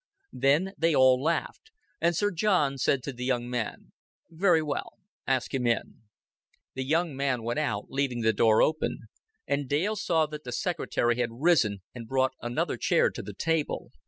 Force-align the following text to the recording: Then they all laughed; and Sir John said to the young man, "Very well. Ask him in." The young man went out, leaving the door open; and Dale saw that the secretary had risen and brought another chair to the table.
Then 0.33 0.73
they 0.79 0.95
all 0.95 1.21
laughed; 1.21 1.69
and 2.01 2.15
Sir 2.15 2.31
John 2.31 2.79
said 2.79 3.03
to 3.03 3.13
the 3.13 3.23
young 3.23 3.47
man, 3.47 3.91
"Very 4.31 4.63
well. 4.63 4.93
Ask 5.27 5.53
him 5.53 5.67
in." 5.67 6.01
The 6.73 6.83
young 6.83 7.15
man 7.15 7.43
went 7.43 7.59
out, 7.59 7.85
leaving 7.89 8.21
the 8.21 8.33
door 8.33 8.63
open; 8.63 8.97
and 9.45 9.69
Dale 9.69 9.95
saw 9.95 10.25
that 10.25 10.43
the 10.43 10.51
secretary 10.53 11.17
had 11.19 11.29
risen 11.31 11.83
and 11.93 12.07
brought 12.07 12.33
another 12.41 12.77
chair 12.77 13.11
to 13.11 13.21
the 13.21 13.35
table. 13.35 13.91